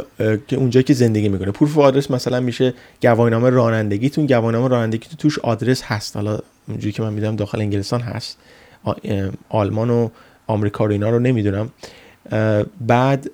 که 0.48 0.56
اونجایی 0.56 0.84
که 0.84 0.94
زندگی 0.94 1.30
می‌کنه. 1.30 1.52
پروف 1.52 1.78
آدرس 1.78 2.12
مثلا 2.12 2.40
میشه 2.40 2.74
گواهینامه 3.02 3.50
رانندگیتون. 3.50 4.26
گواهینامه 4.26 4.68
رانندگیتون 4.68 5.18
توش 5.18 5.40
آدرس 5.40 5.82
هست. 5.84 6.16
حالا 6.16 6.40
اونجوری 6.68 6.92
که 6.92 7.04
من 7.04 7.14
می‌دونم 7.14 7.36
داخل 7.36 7.60
انگلستان 7.60 8.02
هست. 8.02 8.38
آلمان 9.50 9.90
و 9.90 10.10
آمریکا 10.48 10.86
رو 10.86 10.92
اینا 10.92 11.10
رو 11.10 11.20
نمی‌دونم. 11.20 11.70
بعد 12.82 13.30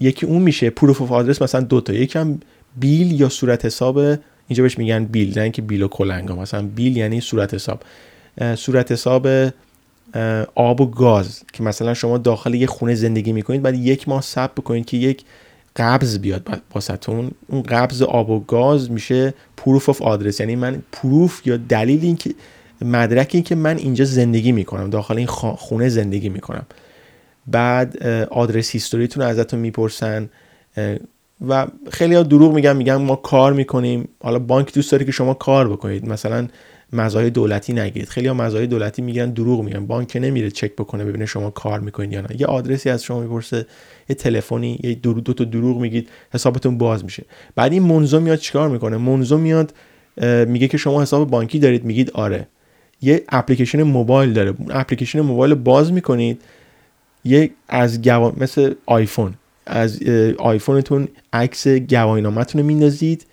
یکی 0.00 0.26
اون 0.26 0.42
میشه 0.42 0.70
proof 0.70 1.02
of 1.02 1.12
address 1.12 1.42
مثلا 1.42 1.60
دو 1.60 1.80
تا. 1.80 1.92
یکیم 1.92 2.38
bill 2.76 3.20
یا 3.20 3.28
صورت 3.28 3.64
حساب 3.64 3.98
اینجا 3.98 4.62
بهش 4.62 4.78
میگن 4.78 5.04
bill. 5.04 5.38
نه 5.38 5.42
اینکه 5.42 5.62
بیل 5.62 5.82
و 5.82 5.88
کلنگا 5.88 6.36
مثلا 6.36 6.62
bill 6.62 6.96
یعنی 6.96 7.20
صورت 7.20 7.54
حساب. 7.54 7.82
صورت 8.56 8.92
حساب 8.92 9.28
آب 10.54 10.80
و 10.80 10.86
گاز 10.86 11.42
که 11.52 11.62
مثلا 11.62 11.94
شما 11.94 12.18
داخل 12.18 12.54
یه 12.54 12.66
خونه 12.66 12.94
زندگی 12.94 13.32
می‌کنید 13.32 13.62
بعد 13.62 13.74
یک 13.74 14.08
ماه 14.08 14.22
ثبت 14.22 14.54
بکنید 14.54 14.84
که 14.84 14.96
یک 14.96 15.24
قبض 15.76 16.18
بیاد 16.18 16.62
واسهتون. 16.74 17.30
اون 17.48 17.62
قبض 17.62 18.02
آب 18.02 18.30
و 18.30 18.40
گاز 18.40 18.90
میشه 18.90 19.34
proof 19.56 19.88
of 19.88 20.02
address 20.02 20.40
یعنی 20.40 20.56
من 20.56 20.82
proof 20.92 21.46
یا 21.46 21.56
دلیل 21.56 22.04
این 22.04 22.16
که 22.16 22.34
مدرک 22.80 23.30
این 23.34 23.42
که 23.42 23.54
من 23.54 23.76
اینجا 23.78 24.04
زندگی 24.04 24.52
می‌کنم 24.52 24.90
داخل 24.90 25.16
این 25.16 25.26
خونه 25.26 25.88
زندگی 25.88 26.28
می‌کنم. 26.28 26.66
بعد 27.46 28.06
آدرس 28.30 28.70
هیستوریتون 28.70 29.22
ازتون 29.22 29.60
می‌پرسن 29.60 30.28
و 31.48 31.66
خیلی 31.90 32.14
ها 32.14 32.22
دروغ 32.22 32.54
میگن 32.54 32.76
میگن 32.76 32.94
ما 32.94 33.16
کار 33.16 33.52
می‌کنیم. 33.52 34.08
حالا 34.22 34.38
بانک 34.38 34.74
دوست 34.74 34.92
داره 34.92 35.04
که 35.04 35.12
شما 35.12 35.34
کار 35.34 35.68
بکنید. 35.68 36.08
مثلا 36.08 36.48
مزایای 36.92 37.30
دولتی 37.30 37.72
نگیرید. 37.72 38.08
خیلی 38.08 38.28
ها 38.28 38.34
مزایای 38.34 38.66
دولتی 38.66 39.02
میگن 39.02 39.30
دروغ 39.30 39.62
میگن. 39.62 39.86
بانک 39.86 40.18
نمیره 40.20 40.50
چک 40.50 40.72
بکنه 40.72 41.04
ببینه 41.04 41.26
شما 41.26 41.50
کار 41.50 41.80
می‌کنید 41.80 42.12
یا 42.12 42.20
نه. 42.20 42.28
یه 42.38 42.46
آدرسی 42.46 42.90
از 42.90 43.02
شما 43.04 43.20
می‌پرسه 43.20 43.66
یه 44.08 44.16
تلفنی 44.16 44.80
یه 44.82 44.94
دو, 44.94 45.12
دو 45.12 45.32
تا 45.32 45.44
دروغ 45.44 45.80
میگید 45.80 46.08
حسابتون 46.32 46.78
باز 46.78 47.04
میشه. 47.04 47.24
بعد 47.54 47.72
این 47.72 47.82
منزو 47.82 48.20
میاد 48.20 48.38
چیکار 48.38 48.68
می‌کنه؟ 48.68 48.96
منزو 48.96 49.38
میاد 49.38 49.74
میگه 50.46 50.68
که 50.68 50.76
شما 50.76 51.02
حساب 51.02 51.30
بانکی 51.30 51.58
دارید 51.58 51.84
میگید 51.84 52.10
آره. 52.10 52.46
یه 53.02 53.22
اپلیکیشن 53.28 53.82
موبایل 53.82 54.32
داره. 54.32 54.54
اون 54.58 54.68
اپلیکیشن 54.70 55.20
موبایل 55.20 55.54
باز 55.54 55.92
می‌کنید 55.92 56.40
یه 57.24 57.50
از 57.68 58.02
گوا... 58.02 58.32
مثل 58.36 58.74
آیفون. 58.86 59.34
از 59.66 60.02
آیفونتون 60.38 61.08
عکس 61.32 61.68
گواهینامه‌تون 61.68 62.60
رو 62.60 62.66
میندازید 62.66 63.26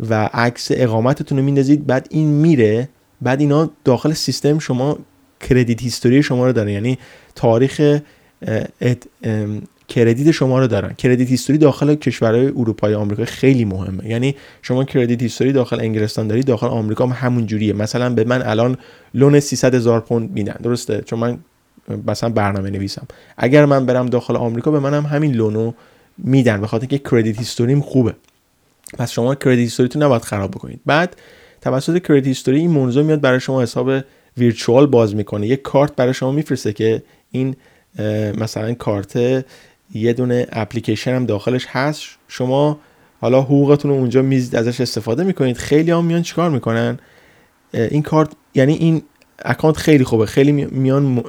و 0.00 0.30
عکس 0.32 0.68
اقامتتون 0.70 1.38
رو 1.38 1.44
میندازید. 1.44 1.86
بعد 1.86 2.06
این 2.10 2.26
میره 2.26 2.88
بعد 3.22 3.40
اینا 3.40 3.70
داخل 3.84 4.12
سیستم 4.12 4.58
شما 4.58 4.98
کردیت 5.40 5.82
هیستوری 5.82 6.22
شما 6.22 6.46
رو 6.46 6.52
دارن. 6.52 6.68
یعنی 6.68 6.98
تاریخ 7.34 8.00
کردیت 9.88 10.30
شما 10.30 10.58
رو 10.58 10.66
دارن. 10.66 10.94
کردیت 10.94 11.28
هیستوری 11.28 11.58
داخل 11.58 11.94
کشورهای 11.94 12.46
اروپای 12.46 12.94
آمریکا 12.94 13.24
خیلی 13.24 13.64
مهمه. 13.64 14.08
یعنی 14.08 14.36
شما 14.62 14.84
credit 14.84 15.22
history 15.22 15.52
داخل 15.52 15.80
انگلستان 15.80 16.28
دارید 16.28 16.46
داخل 16.46 16.66
آمریکا 16.66 17.06
هم 17.06 17.28
همون 17.28 17.46
جوریه. 17.46 17.72
مثلا 17.72 18.14
به 18.14 18.24
من 18.24 18.42
الان 18.42 18.78
loan 19.14 19.40
300 19.40 19.74
هزار 19.74 20.00
پوند 20.00 20.30
میدن. 20.30 20.56
درسته؟ 20.62 21.02
چون 21.06 21.18
من 21.18 21.38
مثلا 22.06 22.28
برنامه 22.28 22.70
نویسم. 22.70 23.06
اگر 23.36 23.64
من 23.64 23.86
برم 23.86 24.06
داخل 24.06 24.36
آمریکا 24.36 24.70
به 24.70 24.80
منم 24.80 25.06
هم 25.06 25.16
همین 25.16 25.32
loan 25.32 25.64
و 25.64 25.72
میدن. 26.18 26.60
به 26.60 26.66
خاطر 26.66 26.86
که 26.86 26.98
credit 26.98 27.38
history 27.38 27.75
م 27.75 27.80
خوبه. 27.80 28.14
پس 28.98 29.10
شما 29.10 29.34
credit 29.34 29.58
history 29.58 29.89
تون 29.89 30.02
نباید 30.02 30.22
خراب 30.22 30.50
بکنید. 30.50 30.80
بعد 30.86 31.16
توسط 31.62 32.02
credit 32.02 32.26
history 32.26 32.58
این 32.58 32.70
موضوع 32.70 33.04
میاد 33.04 33.20
برای 33.20 33.40
شما 33.40 33.62
حساب 33.62 33.90
virtual 34.36 34.86
باز 34.86 35.14
می‌کنه. 35.14 35.46
یک 35.46 35.62
کارت 35.62 35.96
برای 35.96 36.14
شما 36.14 36.32
میفرسته 36.32 36.72
که 36.72 37.02
این 37.30 37.56
مثلا 38.38 38.74
کارت 38.74 39.16
یه 39.94 40.12
دونه 40.12 40.46
اپلیکیشن 40.52 41.14
هم 41.14 41.26
داخلش 41.26 41.66
هست. 41.68 42.02
شما 42.28 42.80
حالا 43.20 43.42
حقوقتون 43.42 43.90
رو 43.90 43.96
اونجا 43.96 44.22
می‌ریزید 44.22 44.56
ازش 44.56 44.80
استفاده 44.80 45.24
می‌کنید. 45.24 45.56
خیلی 45.56 45.90
هم 45.90 46.04
میان 46.04 46.22
چیکار 46.22 46.50
می‌کنن؟ 46.50 46.98
این 47.74 48.02
کارت 48.02 48.28
یعنی 48.54 48.72
این 48.72 49.02
account 49.44 49.76
خیلی 49.76 50.04
خوبه. 50.04 50.26
خیلی 50.26 50.52
میان 50.52 51.24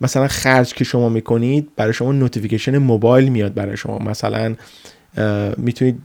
مثلا 0.00 0.28
خرج 0.28 0.74
که 0.74 0.84
شما 0.84 1.08
می‌کنید 1.08 1.68
برای 1.76 1.92
شما 1.92 2.12
notification 2.12 2.78
موبایل 2.78 3.28
میاد 3.28 3.54
برای 3.54 3.76
شما. 3.76 3.98
مثلا 3.98 4.54
می‌تونید 5.56 5.98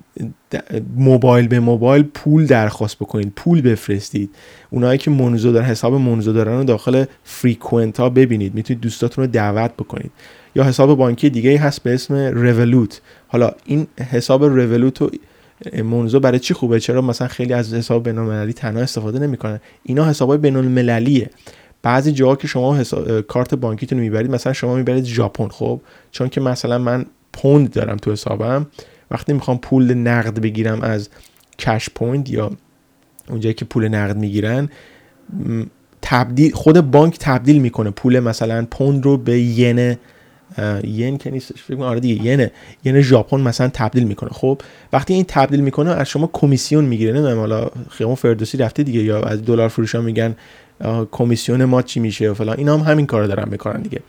موبایل 0.96 1.48
به 1.48 1.60
موبایل 1.60 2.04
پول 2.04 2.46
درخواست 2.46 2.96
بکنید 2.96 3.34
پول 3.36 3.62
بفرستید. 3.62 4.30
اونایی 4.70 4.98
که 4.98 5.12
Monzo 5.12 5.52
دارن 5.52 5.66
حساب 5.66 5.94
Monzo 5.94 6.34
دارن 6.34 6.58
رو 6.58 6.64
داخل 6.64 7.06
free 7.24 7.51
account 7.51 8.00
ها 8.00 8.10
ببینید. 8.10 8.56
می‌تونید 8.56 8.82
دوستاتون 8.82 9.24
رو 9.24 9.32
دعوت 9.32 9.72
بکنید. 9.74 10.12
یا 10.56 10.64
حساب 10.64 10.98
بانکی 10.98 11.30
دیگه 11.30 11.60
هست 11.60 11.84
به 11.84 11.94
اسم 11.94 12.14
Revolut 12.14 13.02
حالا 13.28 13.52
این 13.66 13.88
حساب 14.12 14.44
Revolut 14.44 15.02
رو 15.02 15.10
Monzo 15.84 16.20
برای 16.20 16.40
چی 16.40 16.54
خوبه؟ 16.54 16.80
چرا 16.80 17.02
مثلا 17.02 17.28
خیلی 17.28 17.54
از 17.54 17.74
حساب 17.74 18.04
بین‌المللی 18.04 18.54
تنها 18.54 18.82
استفاده 18.82 19.20
نمی‌کنن؟ 19.20 19.60
اینا 19.84 20.06
حسابای 20.06 20.38
بین‌المللیه. 20.38 21.30
بعضی 21.84 22.12
جاها 22.12 22.36
که 22.36 22.48
شما 22.48 22.76
حساب... 22.76 23.22
کارت 23.22 23.56
بانکیتون 23.56 24.00
می‌برید 24.00 24.32
مثلا 24.32 24.54
شما 24.54 24.76
می‌برید 24.76 25.04
ژاپن 25.04 25.48
خب؟ 25.48 25.82
چون 26.12 26.30
که 26.30 26.42
مثلا 26.42 26.78
من 26.78 27.06
پوند 27.34 27.70
دارم 27.70 27.98
تو 27.98 28.12
حسابم. 28.12 28.68
وقتی 29.16 29.34
می‌خوام 29.34 29.58
پول 29.58 29.94
نقد 29.94 30.40
بگیرم 30.40 30.82
از 30.82 31.10
cash 31.60 31.90
point 31.96 32.30
یا 32.30 32.52
اونجایی 33.30 33.54
که 33.54 33.66
پول 33.66 33.88
نقد 33.88 34.18
می‌گیرن 34.18 34.70
تبدیل 36.02 36.52
خود 36.54 36.92
بانک 36.92 37.18
تبدیل 37.20 37.62
می‌کنه 37.62 37.90
پول 37.90 38.20
مثلا 38.20 38.68
پوند 38.72 39.06
رو 39.06 39.18
به 39.18 39.40
ین 39.40 39.96
ین 40.84 41.18
که 41.18 41.32
نیستش 41.32 41.64
فکر 41.64 41.84
آره 41.84 42.00
دیگه 42.00 42.26
ین 42.26 42.48
ین 42.84 43.02
ژاپن 43.02 43.40
مثلا 43.42 43.70
تبدیل 43.74 44.04
می‌کنه. 44.04 44.30
خب 44.30 44.62
وقتی 44.94 45.14
این 45.14 45.26
تبدیل 45.28 45.60
می‌کنه 45.60 45.92
از 45.92 46.10
شما 46.10 46.30
کمیسیون 46.34 46.86
می‌گیره. 46.86 47.12
نمی‌دونم 47.14 47.40
حالا 47.40 47.70
خیام 47.90 48.16
فردوسی 48.16 48.58
رفته 48.58 48.84
دیگه 48.84 49.04
یا 49.04 49.22
از 49.22 49.46
دلار 49.46 49.68
فروشا 49.68 50.02
میگن 50.02 50.36
کمیسیون 51.12 51.66
ما 51.66 51.82
چی 51.82 52.00
میشه 52.00 52.30
و 52.30 52.34
فلان. 52.34 52.58
اینا 52.58 52.78
هم 52.78 52.92
همین 52.92 53.06
کارو 53.06 53.28
دارن 53.28 53.50
می‌کنن 53.50 53.82
دیگه. 53.82 54.00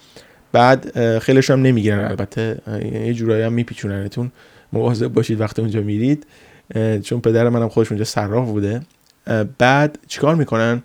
بعد 0.52 1.18
خیلیش 1.18 1.50
هم 1.50 1.62
نمی‌گیرن 1.62 2.04
البته 2.04 2.58
یه 3.06 3.14
جورایی 3.14 3.42
هم 3.42 3.52
میپیچوننتون. 3.52 4.32
مواظب 4.73 5.08
باشید 5.08 5.40
وقتی 5.40 5.62
اونجا 5.62 5.80
میرید. 5.80 6.26
چون 7.02 7.20
پدر 7.20 7.49
منم 7.49 7.68
خودش 7.68 7.92
اونجا 7.92 8.04
صراف 8.04 8.49
بوده. 8.49 8.80
بعد 9.58 9.99
چیکار 10.06 10.35
می‌کنن؟ 10.35 10.82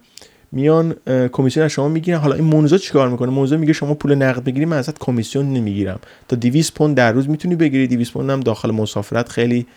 میان 0.51 0.95
کمیسیون 1.31 1.65
از 1.65 1.71
شما 1.71 1.87
می‌گیرن. 1.87 2.19
حالا 2.19 2.35
این 2.35 2.43
منوزا 2.43 2.77
چیکار 2.77 3.09
می‌کنه؟ 3.09 3.31
موضوع 3.31 3.57
میگه 3.57 3.73
شما 3.73 3.93
پول 3.93 4.15
نقد 4.15 4.43
بگیری 4.43 4.65
من 4.65 4.77
ازت 4.77 4.99
کمیسیون 4.99 5.53
نمی‌گیرم. 5.53 5.99
تا 6.27 6.35
200 6.35 6.73
پوند 6.73 6.97
در 6.97 7.11
روز 7.11 7.29
می‌تونی 7.29 7.55
بگیری. 7.55 7.87
200 7.87 8.13
پوند 8.13 8.29
هم 8.29 8.39
داخل 8.39 8.71
مسافرت 8.71 9.29
خیلی 9.29 9.67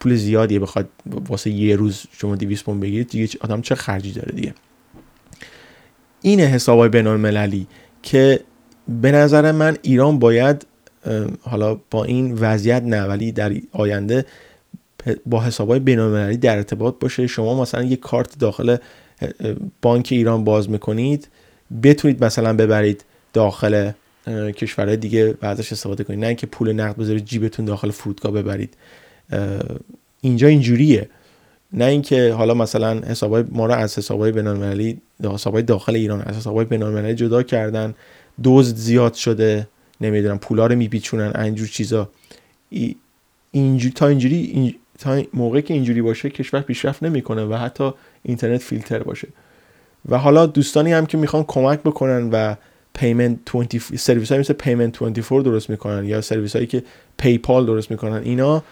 پول 0.00 0.14
زیادیه. 0.14 0.58
بخواد 0.58 0.88
واسه 1.28 1.50
یه 1.50 1.76
روز 1.76 2.04
شما 2.12 2.36
200 2.36 2.64
پوند 2.64 2.80
بگیرید 2.80 3.08
دیگه 3.08 3.28
آدم 3.40 3.60
چه 3.60 3.74
خرجی 3.74 4.12
داره 4.12 4.32
دیگه؟ 4.32 4.54
اینه 6.22 6.42
حسابای 6.42 6.88
بین 6.88 7.06
المللی 7.06 7.66
که 8.02 8.40
به 9.02 9.12
نظر 9.12 9.52
من 9.52 9.76
ایران 9.82 10.18
باید 10.18 10.66
حالا 11.42 11.78
با 11.90 12.04
این 12.04 12.34
وضعیت 12.34 12.82
نه 12.82 13.02
ولی 13.02 13.32
در 13.32 13.52
آینده 13.72 14.26
با 15.26 15.42
حسابای 15.42 15.78
بین 15.78 16.36
در 16.36 16.56
ارتباط 16.56 16.94
باشه. 17.00 17.26
شما 17.26 17.62
مثلا 17.62 17.82
یه 17.82 17.96
کارت 17.96 18.38
داخل 18.38 18.76
بانک 19.82 20.08
ایران 20.10 20.44
باز 20.44 20.70
می‌کنید 20.70 21.28
بتونید 21.82 22.24
مثلا 22.24 22.52
ببرید 22.56 23.04
داخل 23.32 23.90
کشورهای 24.56 24.96
دیگه 24.96 25.34
و 25.42 25.46
ازش 25.46 25.72
استفاده 25.72 26.04
کنید. 26.04 26.20
نه 26.20 26.26
اینکه 26.26 26.46
پول 26.46 26.72
نقد 26.72 26.96
بذارید 26.96 27.24
جیبتون 27.24 27.64
داخل 27.64 27.90
فرودگاه 27.90 28.32
ببرید. 28.32 28.76
اینجا 30.20 30.48
اینجوریه. 30.48 31.08
نه 31.72 31.84
اینکه 31.84 32.32
حالا 32.32 32.54
مثلا 32.54 33.00
حسابای 33.00 33.44
ما 33.52 33.66
رو 33.66 33.74
از 33.74 33.98
حسابای 33.98 34.32
بین‌المللی 34.32 35.00
حسابای 35.24 35.62
داخل 35.62 35.94
ایران 35.94 36.20
از 36.20 36.36
حسابای 36.36 36.64
بین‌المللی 36.64 37.14
جدا 37.14 37.42
کردن 37.42 37.94
دزد 38.44 38.76
زیاد 38.76 39.14
شده. 39.14 39.68
نمی‌دونم 40.00 40.38
پولا 40.38 40.66
رو 40.66 40.76
میپیچونن 40.76 41.32
اینجور 41.40 41.68
چیزا. 41.68 42.10
اینجوری 43.50 43.92
تا 43.94 44.06
اینجوری 44.06 44.76
تا 44.98 45.22
موقعی 45.34 45.62
که 45.62 45.74
اینجوری 45.74 46.02
باشه 46.02 46.30
کشور 46.30 46.60
پیشرفت 46.60 47.02
نمی‌کنه 47.02 47.44
و 47.44 47.54
حتی 47.54 47.90
اینترنت 48.22 48.62
فیلتر 48.62 49.02
باشه. 49.02 49.28
و 50.08 50.18
حالا 50.18 50.46
دوستانی 50.46 50.92
هم 50.92 51.06
که 51.06 51.18
می‌خوان 51.18 51.44
کمک 51.48 51.80
بکنن 51.80 52.30
و 52.32 52.54
payment 52.94 53.38
20 53.52 53.96
سرویس 53.96 54.32
های 54.32 54.40
مثل 54.40 54.52
payment 54.52 55.02
24 55.02 55.42
درست 55.42 55.70
می‌کنن 55.70 56.04
یا 56.04 56.20
سرویس 56.20 56.56
هایی 56.56 56.66
که 56.66 56.82
PayPal 57.16 57.66
درست 57.66 57.90
می‌کنن 57.90 58.22
اینا 58.24 58.62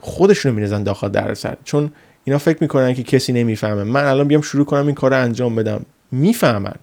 خودشونو 0.00 0.54
میندازن 0.54 0.82
داخل 0.82 1.08
دردسر 1.08 1.56
چون 1.64 1.92
اینا 2.24 2.38
فکر 2.38 2.58
می‌کنن 2.60 2.94
که 2.94 3.02
کسی 3.02 3.32
نمی‌فهمه. 3.32 3.84
من 3.84 4.04
الان 4.04 4.28
بیام 4.28 4.42
شروع 4.42 4.64
کنم 4.64 4.86
این 4.86 4.94
کار 4.94 5.10
رو 5.10 5.22
انجام 5.22 5.56
بدم. 5.56 5.84
می‌فهمن. 6.12 6.74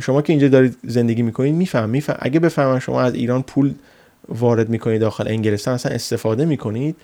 شما 0.00 0.22
که 0.22 0.32
اینجا 0.32 0.48
دارید 0.48 0.76
زندگی 0.84 1.22
می‌کنید 1.22 1.54
میفهم 1.54 1.90
میفهم. 1.90 2.16
اگه 2.20 2.40
بفهمن 2.40 2.78
شما 2.78 3.02
از 3.02 3.14
ایران 3.14 3.42
پول 3.42 3.74
وارد 4.28 4.68
می‌کنید 4.68 5.00
داخل 5.00 5.28
انگلستان 5.28 5.74
اصلا 5.74 5.92
استفاده 5.92 6.44
می‌کنید 6.44 6.96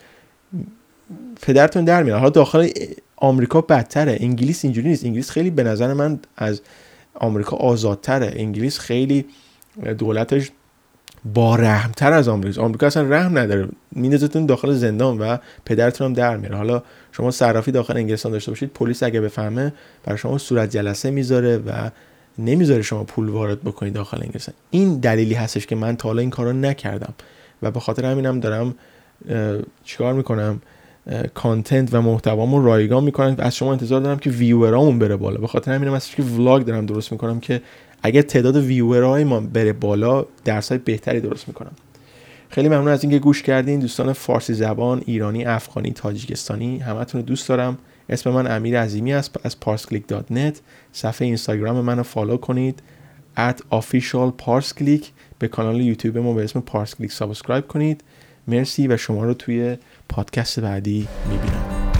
پدرتون 1.43 1.85
در 1.85 2.03
میاد. 2.03 2.19
حالا 2.19 2.31
داخل 2.31 2.69
آمریکا 3.17 3.61
بدتره. 3.61 4.17
انگلیس 4.21 4.65
اینجوری 4.65 4.89
نیست. 4.89 5.05
انگلیس 5.05 5.31
خیلی 5.31 5.51
به 5.51 5.63
نظر 5.63 5.95
من 5.95 6.19
از 6.37 6.61
آمریکا 7.15 7.57
آزادتره. 7.57 8.33
انگلیس 8.37 8.79
خیلی 8.79 9.25
دولتش 9.99 10.51
با 11.35 11.57
رحمتر 11.57 12.13
از 12.13 12.29
آمریکا 12.29 12.63
آمریکا 12.63 12.87
اصلا 12.87 13.03
رحم 13.03 13.39
نداره. 13.39 13.69
میندازتون 13.93 14.47
داخل 14.47 14.73
زندان 14.73 15.19
و 15.19 15.37
پدرتون 15.65 16.07
هم 16.07 16.13
در 16.13 16.37
میاره. 16.37 16.57
حالا 16.57 16.83
شما 17.13 17.31
صرافی 17.31 17.73
داخل 17.73 17.97
انگلستان 17.97 18.33
داشته 18.33 18.51
باشید 18.51 18.71
پلیس 18.73 19.03
اگه 19.03 19.21
بفهمه 19.21 19.73
برای 20.05 20.19
شما 20.19 20.39
صورت 20.39 20.71
جلسه 20.71 21.11
می‌ذاره 21.11 21.57
و 21.57 21.91
نمی‌ذاره 22.39 22.83
شما 22.83 23.05
پول 23.05 23.29
وارد 23.29 23.63
بکنید 23.63 23.93
داخل 23.93 24.19
انگلستان 24.23 24.55
این 24.71 24.99
دلیلی 24.99 25.35
هستش 25.35 25.67
که 25.67 25.77
من 25.77 25.97
تا 25.97 26.09
حالا 26.09 26.21
این 26.21 26.31
کارو 26.31 26.53
نکردم. 26.53 27.15
و 27.63 27.71
به 27.71 27.81
خاطر 27.81 28.05
همینم 28.05 28.41
دارم 28.41 28.75
چیکار 29.85 30.15
می‌کنم؟ 30.15 30.61
کانتنت 31.35 31.95
و 31.95 32.03
محتوامو 32.03 32.65
رایگان 32.65 33.05
می‌کنم. 33.05 33.37
از 33.39 33.57
شما 33.57 33.73
انتظار 33.73 34.01
دارم 34.01 34.19
که 34.19 34.31
ویورامون 34.31 34.99
بره 34.99 35.17
بالا. 35.17 35.41
به 35.41 35.47
خاطر 35.47 35.73
همینم 35.73 35.95
هستش 35.95 36.17
که 36.17 36.23
ولاگ 36.23 36.63
دارم 36.63 36.87
درست 36.87 37.13
می‌کنم 37.13 37.41
که 37.41 37.63
اگر 38.03 38.23
تعداد 38.23 38.57
ویورهای 38.57 39.25
ما 39.25 39.41
بره 39.41 39.73
بالا 39.73 40.25
های 40.47 40.79
بهتری 40.79 41.21
درست 41.21 41.49
می‌کنم. 41.49 41.73
خیلی 42.49 42.69
ممنون 42.69 42.89
از 42.89 43.03
اینکه 43.03 43.19
گوش 43.19 43.43
کردین. 43.43 43.81
دوستان 43.81 44.13
فارسی 44.13 44.55
زبان 44.55 45.03
ایرانی 45.07 45.45
افغانی 45.45 45.91
تاجیکستانی 45.91 46.79
همتون 46.79 47.21
رو 47.21 47.27
دوست 47.27 47.49
دارم. 47.49 47.79
اسم 48.09 48.31
من 48.31 48.57
امیر 48.57 48.81
عظیمی 48.81 49.13
است 49.13 49.47
از 49.47 49.57
parsclick.net 49.67 50.57
صفحه 50.93 51.27
اینستاگرام 51.27 51.81
منو 51.81 52.03
فالو 52.03 52.37
کنید. 52.37 52.83
at 53.37 53.57
official 53.73 54.33
parsclick 54.47 55.05
به 55.39 55.49
کانال 55.49 55.81
یوتیوب 55.81 56.19
ما 56.19 56.33
به 56.35 56.45
اسم 56.45 56.63
parsclick 56.73 57.11
subscribe 57.11 57.67
کنید. 57.67 58.05
مرسی 58.49 58.89
و 58.89 58.97
شما 58.97 59.25
رو 59.25 59.35
توی 59.35 59.77
پادکست 60.09 60.61
بعدی 60.61 61.09
می‌بینم. 61.31 61.94